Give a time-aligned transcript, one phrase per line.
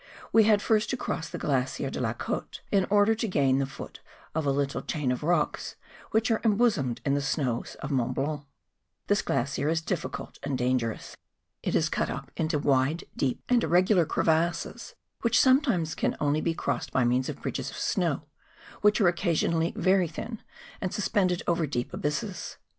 [0.33, 3.67] We had first to cross the glacier de la Cote in order to gain the
[3.67, 3.99] foot
[4.33, 5.75] of a little chain of rocks
[6.09, 8.41] which are embosomed in the snows of Mont Blanc.
[9.05, 11.15] This glacier is difficult and dangerous.
[11.61, 16.41] It is cut up into wide, deep, and irregular crevasses, which some¬ times can only
[16.41, 18.23] be crossed by means of bridges of snow,
[18.81, 20.41] which are occasionally very thin,
[20.81, 22.57] and sus¬ pended over deep abysses.